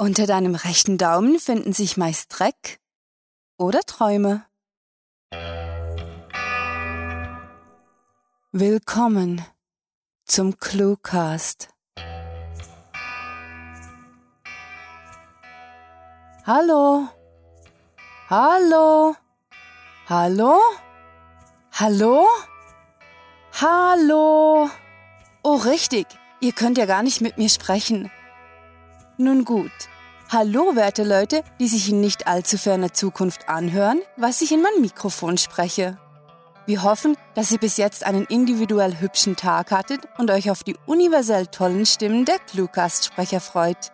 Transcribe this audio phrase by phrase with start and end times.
[0.00, 2.80] Unter deinem rechten Daumen finden sich meist Dreck
[3.58, 4.46] oder Träume.
[8.50, 9.44] Willkommen
[10.24, 11.68] zum Cluecast.
[16.46, 17.06] Hallo?
[18.30, 19.14] Hallo?
[20.08, 20.58] Hallo?
[21.78, 22.26] Hallo?
[23.60, 24.70] Hallo?
[25.42, 26.06] Oh, richtig.
[26.40, 28.10] Ihr könnt ja gar nicht mit mir sprechen.
[29.20, 29.70] Nun gut.
[30.30, 34.80] Hallo, werte Leute, die sich in nicht allzu ferner Zukunft anhören, was ich in mein
[34.80, 35.98] Mikrofon spreche.
[36.64, 40.74] Wir hoffen, dass ihr bis jetzt einen individuell hübschen Tag hattet und euch auf die
[40.86, 43.92] universell tollen Stimmen der Cluecast-Sprecher freut.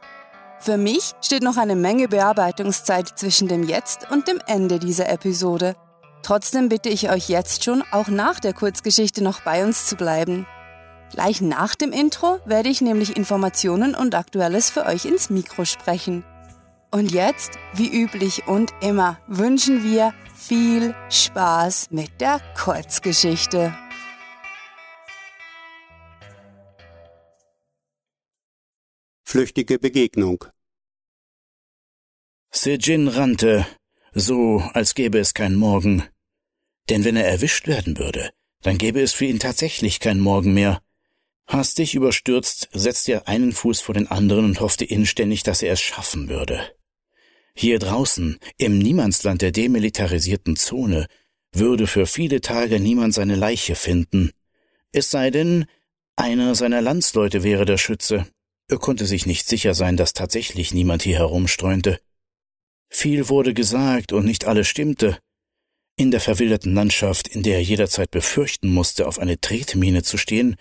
[0.61, 5.75] Für mich steht noch eine Menge Bearbeitungszeit zwischen dem Jetzt und dem Ende dieser Episode.
[6.23, 10.47] Trotzdem bitte ich euch jetzt schon, auch nach der Kurzgeschichte noch bei uns zu bleiben.
[11.13, 16.25] Gleich nach dem Intro werde ich nämlich Informationen und Aktuelles für euch ins Mikro sprechen.
[16.91, 23.77] Und jetzt, wie üblich und immer, wünschen wir viel Spaß mit der Kurzgeschichte.
[29.25, 30.45] Flüchtige Begegnung
[32.51, 33.67] Sejin rannte,
[34.15, 36.05] so als gäbe es keinen Morgen.
[36.89, 38.31] Denn wenn er erwischt werden würde,
[38.63, 40.81] dann gäbe es für ihn tatsächlich keinen Morgen mehr.
[41.47, 45.81] Hastig überstürzt setzte er einen Fuß vor den anderen und hoffte inständig, dass er es
[45.81, 46.61] schaffen würde.
[47.55, 51.07] Hier draußen, im Niemandsland der demilitarisierten Zone,
[51.53, 54.33] würde für viele Tage niemand seine Leiche finden.
[54.93, 55.67] Es sei denn,
[56.17, 58.27] einer seiner Landsleute wäre der Schütze.
[58.69, 61.99] Er konnte sich nicht sicher sein, dass tatsächlich niemand hier herumstreunte.
[62.89, 65.19] Viel wurde gesagt und nicht alles stimmte.
[65.97, 70.57] In der verwilderten Landschaft, in der er jederzeit befürchten musste, auf eine Tretmine zu stehen,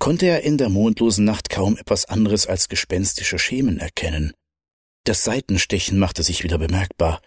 [0.00, 4.32] konnte er in der mondlosen Nacht kaum etwas anderes als gespenstische Schemen erkennen.
[5.04, 7.20] Das Seitenstechen machte sich wieder bemerkbar.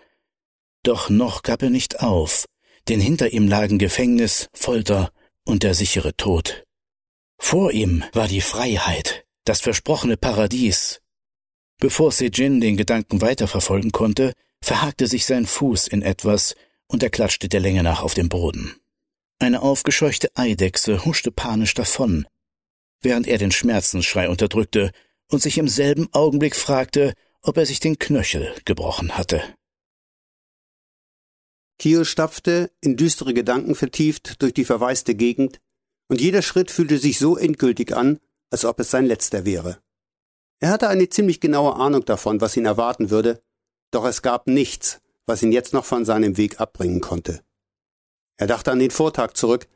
[0.83, 2.45] Doch noch gab er nicht auf,
[2.89, 5.13] denn hinter ihm lagen Gefängnis, Folter
[5.45, 6.66] und der sichere Tod.
[7.38, 11.01] Vor ihm war die Freiheit, das versprochene Paradies.
[11.79, 16.56] Bevor Sejin den Gedanken weiterverfolgen konnte, verhakte sich sein Fuß in etwas
[16.88, 18.75] und er klatschte der Länge nach auf den Boden.
[19.39, 22.25] Eine aufgescheuchte Eidechse huschte panisch davon,
[23.03, 24.91] während er den Schmerzensschrei unterdrückte
[25.30, 29.44] und sich im selben Augenblick fragte, ob er sich den Knöchel gebrochen hatte.
[31.80, 35.59] Kio stapfte, in düstere Gedanken vertieft, durch die verwaiste Gegend,
[36.08, 38.19] und jeder Schritt fühlte sich so endgültig an,
[38.50, 39.80] als ob es sein letzter wäre.
[40.59, 43.42] Er hatte eine ziemlich genaue Ahnung davon, was ihn erwarten würde,
[43.92, 47.44] doch es gab nichts, was ihn jetzt noch von seinem Weg abbringen konnte.
[48.38, 49.68] Er dachte an den Vortag zurück,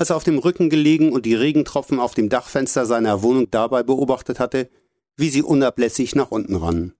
[0.00, 3.82] als er auf dem Rücken gelegen und die Regentropfen auf dem Dachfenster seiner Wohnung dabei
[3.82, 4.70] beobachtet hatte,
[5.18, 6.94] wie sie unablässig nach unten rannen.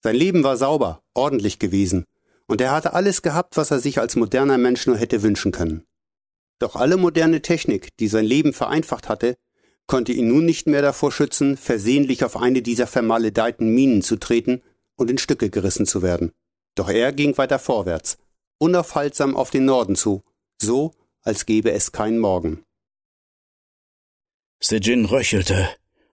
[0.00, 2.06] Sein Leben war sauber, ordentlich gewesen,
[2.46, 5.84] und er hatte alles gehabt, was er sich als moderner Mensch nur hätte wünschen können.
[6.58, 9.36] Doch alle moderne Technik, die sein Leben vereinfacht hatte,
[9.86, 14.62] konnte ihn nun nicht mehr davor schützen, versehentlich auf eine dieser vermaledeiten Minen zu treten
[14.96, 16.32] und in Stücke gerissen zu werden.
[16.76, 18.16] Doch er ging weiter vorwärts,
[18.56, 20.22] unaufhaltsam auf den Norden zu,
[20.56, 20.92] so
[21.22, 22.64] als gäbe es keinen Morgen.
[24.60, 25.68] Sejin röchelte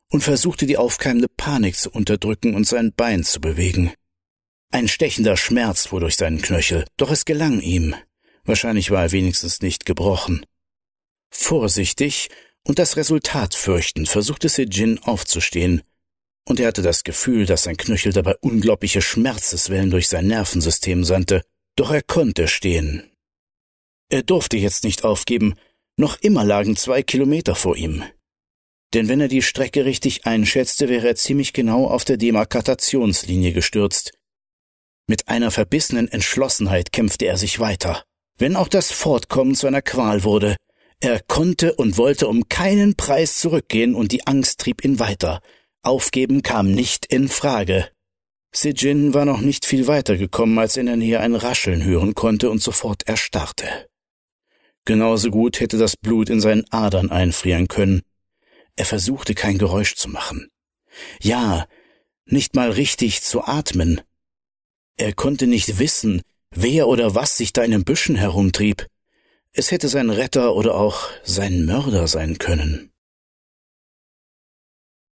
[0.09, 3.91] und versuchte die aufkeimende Panik zu unterdrücken und sein Bein zu bewegen.
[4.71, 7.95] Ein stechender Schmerz fuhr durch seinen Knöchel, doch es gelang ihm.
[8.43, 10.45] Wahrscheinlich war er wenigstens nicht gebrochen.
[11.29, 12.29] Vorsichtig
[12.63, 15.81] und das Resultat fürchtend versuchte Sejin aufzustehen,
[16.45, 21.43] und er hatte das Gefühl, dass sein Knöchel dabei unglaubliche Schmerzeswellen durch sein Nervensystem sandte,
[21.75, 23.08] doch er konnte stehen.
[24.09, 25.55] Er durfte jetzt nicht aufgeben,
[25.97, 28.03] noch immer lagen zwei Kilometer vor ihm.
[28.93, 34.13] Denn wenn er die Strecke richtig einschätzte, wäre er ziemlich genau auf der Demarkatationslinie gestürzt.
[35.07, 38.03] Mit einer verbissenen Entschlossenheit kämpfte er sich weiter.
[38.37, 40.55] Wenn auch das Fortkommen zu einer Qual wurde,
[41.01, 45.41] er konnte und wollte um keinen Preis zurückgehen und die Angst trieb ihn weiter.
[45.81, 47.89] Aufgeben kam nicht in Frage.
[48.51, 52.49] Sijin war noch nicht viel weiter gekommen, als in der Nähe ein Rascheln hören konnte
[52.49, 53.88] und sofort erstarrte.
[54.85, 58.01] Genauso gut hätte das Blut in seinen Adern einfrieren können.
[58.75, 60.49] Er versuchte kein Geräusch zu machen.
[61.21, 61.67] Ja,
[62.25, 64.01] nicht mal richtig zu atmen.
[64.97, 66.21] Er konnte nicht wissen,
[66.51, 68.87] wer oder was sich da in den Büschen herumtrieb.
[69.51, 72.91] Es hätte sein Retter oder auch sein Mörder sein können.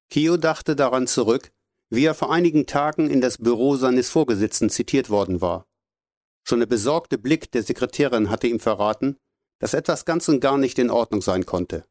[0.09, 1.51] Kio dachte daran zurück,
[1.89, 5.65] wie er vor einigen Tagen in das Büro seines Vorgesetzten zitiert worden war.
[6.43, 9.17] Schon der besorgte Blick der Sekretärin hatte ihm verraten,
[9.59, 11.85] dass etwas ganz und gar nicht in Ordnung sein konnte.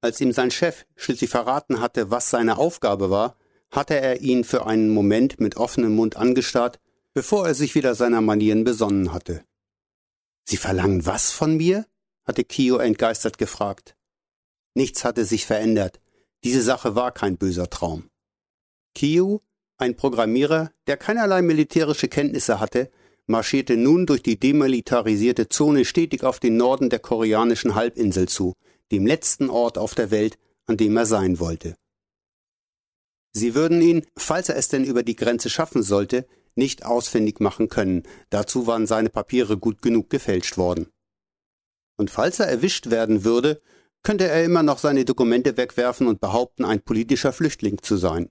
[0.00, 3.36] Als ihm sein Chef schließlich verraten hatte, was seine Aufgabe war,
[3.70, 6.78] hatte er ihn für einen Moment mit offenem Mund angestarrt,
[7.14, 9.44] bevor er sich wieder seiner Manieren besonnen hatte.
[10.44, 11.86] Sie verlangen was von mir?
[12.24, 13.96] hatte Kio entgeistert gefragt.
[14.74, 16.00] Nichts hatte sich verändert.
[16.44, 18.08] Diese Sache war kein böser Traum.
[18.94, 19.42] Kio,
[19.78, 22.90] ein Programmierer, der keinerlei militärische Kenntnisse hatte,
[23.28, 28.54] marschierte nun durch die demilitarisierte Zone stetig auf den Norden der koreanischen Halbinsel zu,
[28.90, 31.76] dem letzten Ort auf der Welt, an dem er sein wollte.
[33.32, 37.68] Sie würden ihn, falls er es denn über die Grenze schaffen sollte, nicht ausfindig machen
[37.68, 40.88] können, dazu waren seine Papiere gut genug gefälscht worden.
[41.96, 43.60] Und falls er erwischt werden würde,
[44.02, 48.30] könnte er immer noch seine Dokumente wegwerfen und behaupten, ein politischer Flüchtling zu sein.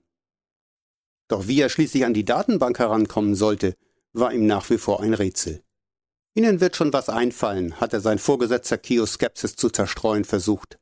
[1.28, 3.76] Doch wie er schließlich an die Datenbank herankommen sollte,
[4.18, 5.62] war ihm nach wie vor ein Rätsel.
[6.34, 10.78] Ihnen wird schon was einfallen, hatte sein Vorgesetzter Kio Skepsis zu zerstreuen versucht.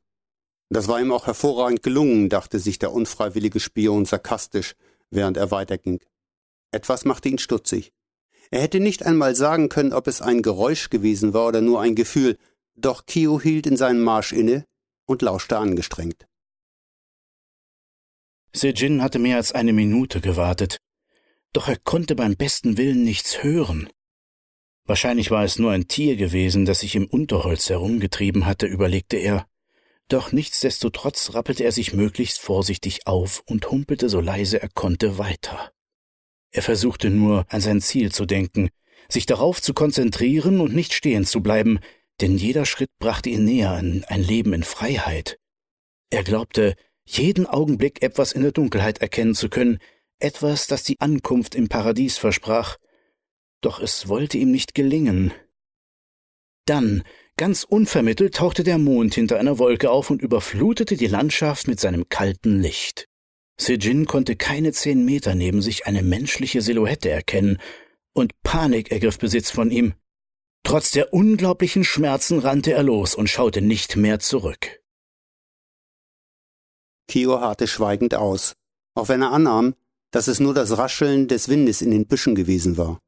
[0.68, 4.74] Das war ihm auch hervorragend gelungen, dachte sich der unfreiwillige Spion sarkastisch,
[5.10, 6.00] während er weiterging.
[6.72, 7.92] Etwas machte ihn stutzig.
[8.50, 11.94] Er hätte nicht einmal sagen können, ob es ein Geräusch gewesen war oder nur ein
[11.94, 12.36] Gefühl,
[12.74, 14.64] doch Kio hielt in seinem Marsch inne
[15.06, 16.26] und lauschte angestrengt.
[18.52, 20.78] Sejin hatte mehr als eine Minute gewartet,
[21.56, 23.88] doch er konnte beim besten Willen nichts hören.
[24.84, 29.46] Wahrscheinlich war es nur ein Tier gewesen, das sich im Unterholz herumgetrieben hatte, überlegte er.
[30.08, 35.72] Doch nichtsdestotrotz rappelte er sich möglichst vorsichtig auf und humpelte so leise er konnte weiter.
[36.50, 38.68] Er versuchte nur, an sein Ziel zu denken,
[39.08, 41.78] sich darauf zu konzentrieren und nicht stehen zu bleiben,
[42.20, 45.38] denn jeder Schritt brachte ihn näher an ein Leben in Freiheit.
[46.10, 46.74] Er glaubte,
[47.06, 49.78] jeden Augenblick etwas in der Dunkelheit erkennen zu können,
[50.18, 52.76] etwas, das die Ankunft im Paradies versprach,
[53.60, 55.32] doch es wollte ihm nicht gelingen.
[56.66, 57.04] Dann,
[57.36, 62.08] ganz unvermittelt, tauchte der Mond hinter einer Wolke auf und überflutete die Landschaft mit seinem
[62.08, 63.08] kalten Licht.
[63.58, 67.58] Sejin konnte keine zehn Meter neben sich eine menschliche Silhouette erkennen,
[68.12, 69.94] und Panik ergriff Besitz von ihm.
[70.62, 74.80] Trotz der unglaublichen Schmerzen rannte er los und schaute nicht mehr zurück.
[77.08, 78.56] Kio harrte schweigend aus,
[78.94, 79.76] auch wenn er annahm,
[80.16, 83.00] dass es nur das Rascheln des Windes in den Büschen gewesen war.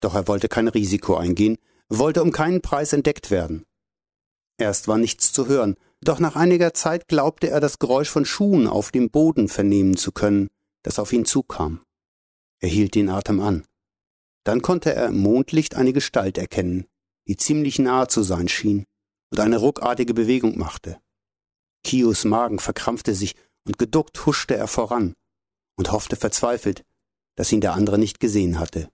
[0.00, 1.58] Doch er wollte kein Risiko eingehen,
[1.88, 3.64] wollte um keinen Preis entdeckt werden.
[4.56, 8.68] Erst war nichts zu hören, doch nach einiger Zeit glaubte er das Geräusch von Schuhen
[8.68, 10.46] auf dem Boden vernehmen zu können,
[10.84, 11.82] das auf ihn zukam.
[12.60, 13.64] Er hielt den Atem an.
[14.44, 16.86] Dann konnte er im Mondlicht eine Gestalt erkennen,
[17.26, 18.84] die ziemlich nahe zu sein schien
[19.32, 21.00] und eine ruckartige Bewegung machte.
[21.82, 23.34] Kios Magen verkrampfte sich
[23.66, 25.14] und geduckt huschte er voran
[25.78, 26.84] und hoffte verzweifelt,
[27.36, 28.90] dass ihn der andere nicht gesehen hatte.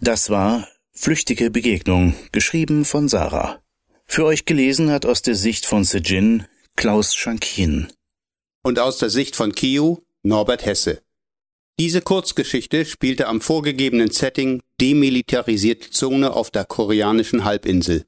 [0.00, 0.66] Das war
[0.98, 3.62] Flüchtige Begegnung, geschrieben von Sarah.
[4.06, 7.88] Für euch gelesen hat aus der Sicht von Sejin Klaus Schankin.
[8.62, 11.02] Und aus der Sicht von Kiu Norbert Hesse.
[11.78, 18.06] Diese Kurzgeschichte spielte am vorgegebenen Setting demilitarisierte Zone auf der koreanischen Halbinsel.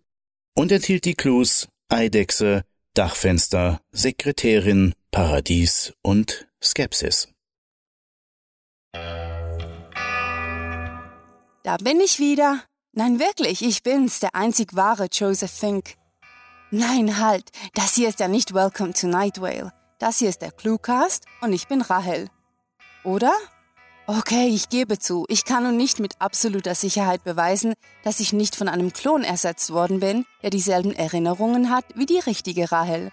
[0.55, 2.65] Und enthielt die Clues Eidechse,
[2.99, 7.29] Dachfenster, Sekretärin, Paradies und Skepsis.
[11.63, 12.65] Da bin ich wieder.
[12.91, 15.95] Nein, wirklich, ich bin's, der einzig wahre Joseph Fink.
[16.73, 19.73] Nein, halt, das hier ist ja nicht Welcome to Night Vale.
[20.01, 22.29] Das hier ist der Cluecast und ich bin Rahel.
[23.05, 23.31] Oder?
[24.11, 27.75] Okay, ich gebe zu, ich kann nun nicht mit absoluter Sicherheit beweisen,
[28.05, 32.19] dass ich nicht von einem Klon ersetzt worden bin, der dieselben Erinnerungen hat wie die
[32.19, 33.11] richtige Rahel.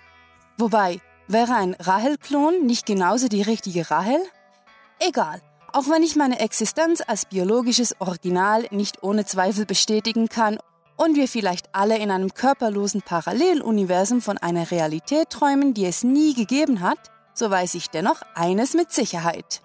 [0.57, 4.19] Wobei, wäre ein Rahel-Klon nicht genauso die richtige Rahel?
[4.99, 5.41] Egal,
[5.73, 10.59] auch wenn ich meine Existenz als biologisches Original nicht ohne Zweifel bestätigen kann
[10.95, 16.33] und wir vielleicht alle in einem körperlosen Paralleluniversum von einer Realität träumen, die es nie
[16.33, 19.64] gegeben hat, so weiß ich dennoch eines mit Sicherheit.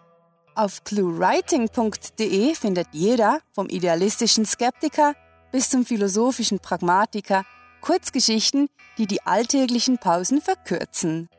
[0.61, 5.14] Auf cluewriting.de findet jeder, vom idealistischen Skeptiker
[5.52, 7.47] bis zum philosophischen Pragmatiker,
[7.81, 11.31] Kurzgeschichten, die die alltäglichen Pausen verkürzen.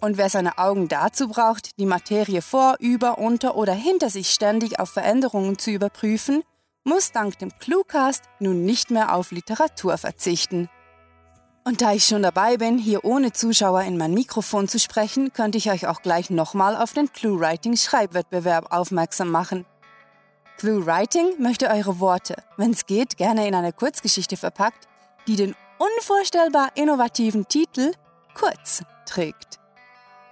[0.00, 4.78] Und wer seine Augen dazu braucht, die Materie vor, über, unter oder hinter sich ständig
[4.78, 6.44] auf Veränderungen zu überprüfen,
[6.84, 10.68] muss dank dem Cluecast nun nicht mehr auf Literatur verzichten.
[11.64, 15.58] Und da ich schon dabei bin, hier ohne Zuschauer in mein Mikrofon zu sprechen, könnte
[15.58, 19.64] ich euch auch gleich nochmal auf den ClueWriting Schreibwettbewerb aufmerksam machen.
[20.58, 24.88] ClueWriting möchte eure Worte, wenn es geht, gerne in eine Kurzgeschichte verpackt,
[25.28, 27.92] die den unvorstellbar innovativen Titel
[28.34, 29.60] Kurz trägt.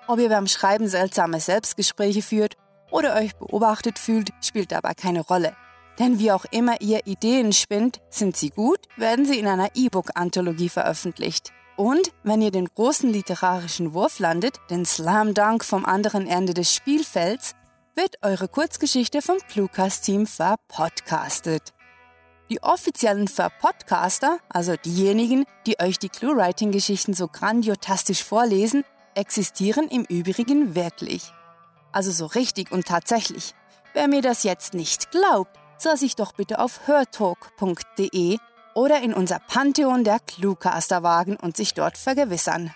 [0.08, 2.56] Ob ihr beim Schreiben seltsame Selbstgespräche führt
[2.90, 5.54] oder euch beobachtet fühlt, spielt dabei keine Rolle.
[5.98, 10.68] Denn wie auch immer ihr Ideen spinnt, sind sie gut, werden sie in einer E-Book-Anthologie
[10.68, 11.52] veröffentlicht.
[11.76, 16.74] Und wenn ihr den großen literarischen Wurf landet, den Slam Dunk vom anderen Ende des
[16.74, 17.54] Spielfelds,
[17.94, 21.74] wird eure Kurzgeschichte vom Cluecast-Team verpodcastet.
[22.50, 30.74] Die offiziellen Verpodcaster, also diejenigen, die euch die Clue-Writing-Geschichten so grandiotastisch vorlesen, existieren im Übrigen
[30.74, 31.32] wirklich.
[31.92, 33.54] Also so richtig und tatsächlich.
[33.92, 38.38] Wer mir das jetzt nicht glaubt, soll sich doch bitte auf hörtalk.de
[38.74, 42.74] oder in unser Pantheon der Cluecaster wagen und sich dort vergewissern.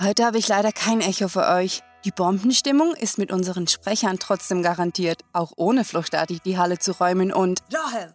[0.00, 1.82] Heute habe ich leider kein Echo für euch.
[2.04, 7.32] Die Bombenstimmung ist mit unseren Sprechern trotzdem garantiert, auch ohne fluchtartig die Halle zu räumen
[7.32, 8.14] und Rahel,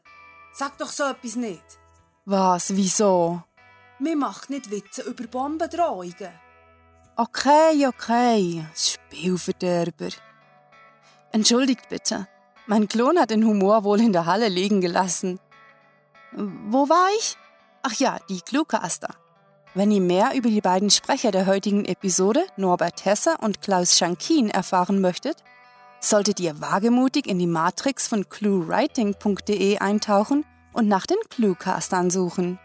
[0.53, 1.63] sag doch so etwas nicht.
[2.25, 3.41] Was, wieso?
[3.97, 6.29] Mir macht nicht Witze über Bombendrohungen.
[7.15, 10.09] Okay, okay, Spielverderber.
[11.31, 12.27] Entschuldigt bitte.
[12.69, 15.39] Mein Klon hat den Humor wohl in der Halle liegen gelassen.
[16.33, 17.35] Wo war ich?
[17.81, 19.15] Ach ja, die Cluecaster.
[19.73, 24.51] Wenn ihr mehr über die beiden Sprecher der heutigen Episode, Norbert Hesser und Klaus Schankin,
[24.51, 25.37] erfahren möchtet,
[25.99, 32.59] solltet ihr wagemutig in die Matrix von cluewriting.de eintauchen und nach den Cluecastern suchen.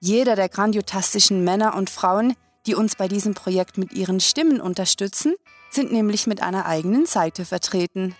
[0.00, 2.34] Jeder der grandiotastischen Männer und Frauen,
[2.66, 5.34] die uns bei diesem Projekt mit ihren Stimmen unterstützen,
[5.70, 8.14] sind nämlich mit einer eigenen Seite vertreten.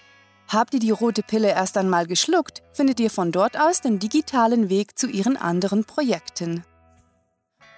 [0.48, 4.70] Habt ihr die rote Pille erst einmal geschluckt, findet ihr von dort aus den digitalen
[4.70, 6.64] Weg zu ihren anderen Projekten.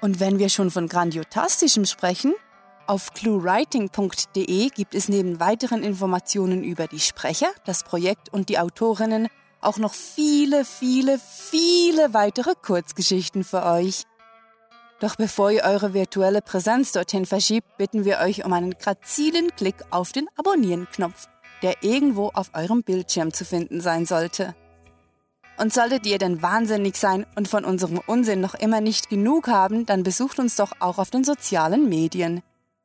[0.01, 2.33] Und wenn wir schon von Grandiotastischem sprechen,
[2.87, 9.29] auf cluewriting.de gibt es neben weiteren Informationen über die Sprecher, das Projekt und die Autorinnen
[9.61, 14.05] auch noch viele, viele, viele weitere Kurzgeschichten für euch.
[15.01, 19.77] Doch bevor ihr eure virtuelle Präsenz dorthin verschiebt, bitten wir euch um einen grazilen Klick
[19.91, 21.29] auf den Abonnieren-Knopf,
[21.63, 24.55] der irgendwo auf eurem Bildschirm zu finden sein sollte.
[25.59, 29.85] Und solltet ihr denn wahnsinnig sein und von unserem Unsinn noch immer nicht genug haben,
[29.85, 32.43] dann besucht uns doch auch auf den sozialen Medien.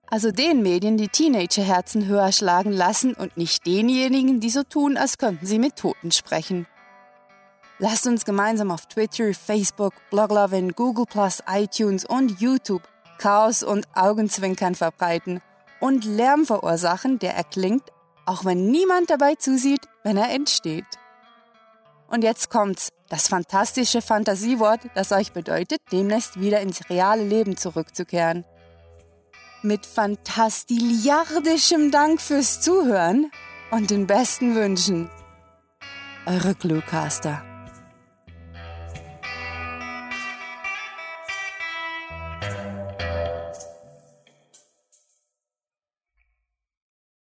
[0.07, 5.17] Also den Medien, die Teenagerherzen höher schlagen lassen und nicht denjenigen, die so tun, als
[5.17, 6.67] könnten sie mit Toten sprechen.
[7.79, 11.05] Lasst uns gemeinsam auf Twitter, Facebook, Bloglovin, Google+,
[11.47, 12.83] iTunes und YouTube
[13.17, 15.41] Chaos und Augenzwinkern verbreiten
[15.79, 17.83] und Lärm verursachen, der erklingt,
[18.25, 20.85] auch wenn niemand dabei zusieht, wenn er entsteht.
[22.07, 28.45] Und jetzt kommt's, das fantastische Fantasiewort, das euch bedeutet, demnächst wieder ins reale Leben zurückzukehren.
[29.61, 33.29] Mit fantastiliardischem Dank fürs Zuhören
[33.71, 35.09] und den besten Wünschen.
[36.25, 37.54] Eure Cluecaster.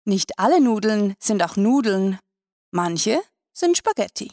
[0.06, 2.18] Nicht alle Nudeln sind auch Nudeln.
[2.70, 4.32] Manche sind Spaghetti.